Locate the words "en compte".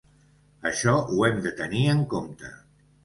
1.93-2.51